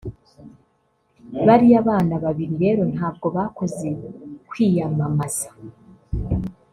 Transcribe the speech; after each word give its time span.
Bariya 1.47 1.79
bana 1.87 2.15
babiri 2.23 2.53
rero 2.63 2.81
ntabwo 2.93 3.27
bakoze 3.35 3.87
kwiyamamaza 4.49 5.49